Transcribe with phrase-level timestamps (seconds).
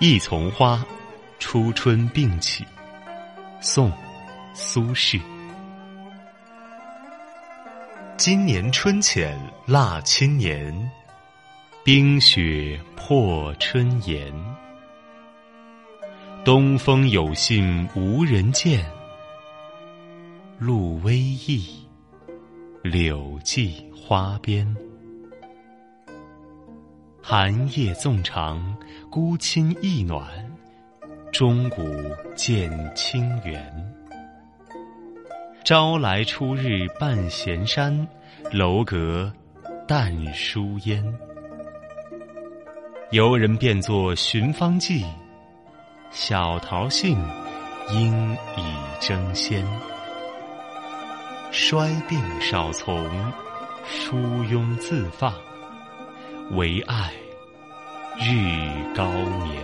[0.00, 0.80] 一丛花，
[1.40, 2.64] 初春并起。
[3.60, 3.92] 宋，
[4.54, 5.20] 苏轼。
[8.16, 10.72] 今年春浅腊七年，
[11.82, 14.32] 冰雪破春岩。
[16.44, 18.88] 东风有信无人见，
[20.60, 21.84] 露微意，
[22.84, 24.87] 柳际花边。
[27.30, 28.74] 寒夜纵长，
[29.10, 30.26] 孤衾一暖，
[31.30, 31.84] 钟鼓
[32.34, 33.62] 见清源。
[35.62, 38.08] 朝来初日半闲山，
[38.50, 39.30] 楼阁
[39.86, 41.04] 淡疏烟。
[43.10, 45.04] 游人便作寻芳记，
[46.10, 47.22] 小桃杏
[47.90, 48.64] 应已
[49.00, 49.62] 争先。
[51.50, 53.06] 衰病少从，
[53.84, 55.30] 疏庸自放，
[56.52, 57.12] 唯爱
[58.18, 59.06] 日高
[59.44, 59.62] 眠。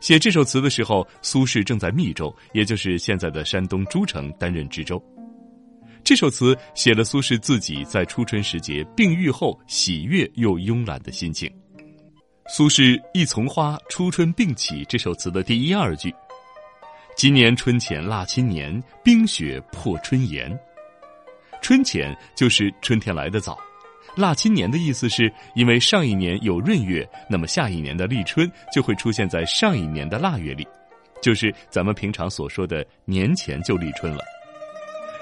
[0.00, 5.00] 写这首词的时候，苏轼正在密州，也就是现在的山东诸城担任知州。
[6.02, 11.48] 这首词写了苏轼自己在初春时节病愈后喜悦又慵懒的心情。
[12.48, 16.12] 苏轼“一丛花，初春并起”这首词的第一二句
[17.16, 20.52] ：“今年春浅腊七年，冰雪破春岩。”
[21.64, 23.58] 春浅就是春天来得早。
[24.16, 30.68] 腊七年的意思是因为上一年有闰月，那么下一年的立春就会出现在上一年的腊月里，
[31.22, 34.18] 就是咱们平常所说的年前就立春了。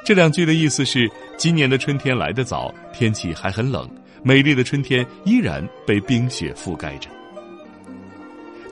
[0.05, 3.89] 这两句的意思是，今年的春天来得早，天气还很冷，
[4.25, 7.09] 美丽的春天依然被冰雪覆盖着。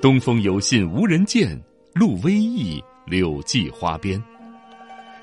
[0.02, 1.56] 东风有信无人见，
[1.94, 4.20] 露微意柳际花边。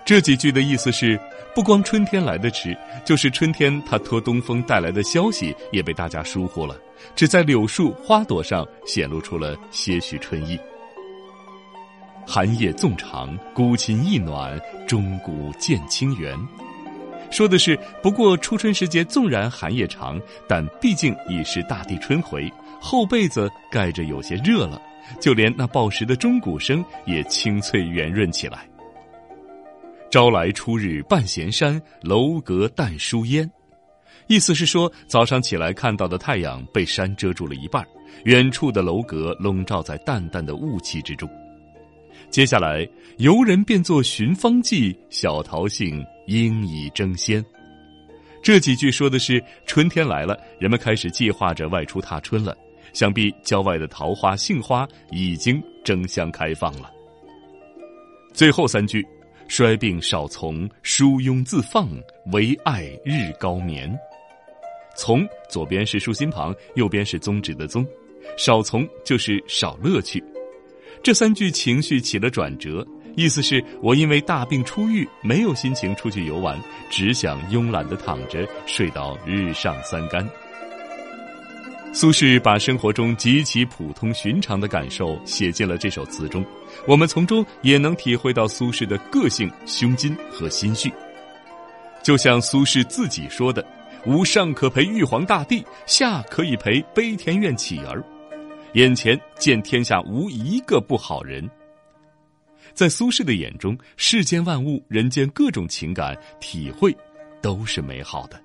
[0.08, 1.20] 这几句的意思是。
[1.54, 6.80] 不光春天来得迟，就是春天它托东风带来的消息也被大家疏忽了，
[7.16, 10.60] 只在柳树花朵上显露出了些许春意。
[12.28, 16.38] 寒夜纵长，孤衾一暖，钟鼓见清源。
[17.32, 22.48] 说的是，不过初春时节纵然寒夜长，但毕竟已是大地春回，
[22.80, 24.80] 厚被子盖着有些热了，
[25.20, 28.60] 就连那报时的钟鼓声也清脆圆润起来。
[30.18, 33.48] 朝来初日半闲山，楼阁淡疏烟。
[34.26, 37.86] 意思是说，早上起来看到的太阳被山遮住了一半，
[38.26, 41.30] 远处的楼阁笼罩在淡淡的雾气之中。
[42.32, 42.84] 接下来，
[43.18, 47.46] 游人便作寻芳记，小桃杏应已争先。
[48.42, 52.58] 这几句说的是春天来了，人们开始计划着外出踏春了。
[52.92, 56.90] 想必郊外的桃花、杏花已经争相开放了。
[58.34, 59.08] 最后三句。
[59.48, 61.90] 衰病少从，疏庸自放，
[62.34, 63.98] 唯爱日高眠。
[64.96, 67.86] 从左边是竖心旁，右边是宗旨的宗，
[68.38, 70.24] 少从就是少乐趣。
[71.02, 72.86] 这三句情绪起了转折，
[73.16, 76.60] 意思是我因为大病初愈，没有心情出去游玩，
[76.90, 80.28] 只想慵懒的躺着睡到日上三竿。
[82.00, 86.46] 苏轼把生活中极其普通寻常的感受写进了这首词中，
[86.86, 90.94] 我们从中也能体会到苏轼的个性、胸襟和心绪。
[92.04, 93.66] 就像苏轼自己说的
[94.06, 98.04] ：“吾上可陪玉皇大帝，下可以陪悲天院乞儿，
[98.74, 101.50] 眼前见天下无一个不好人。”
[102.76, 106.96] 在苏轼的眼中，世间万物、人间各种情感体会，
[107.42, 108.40] 都是美好的。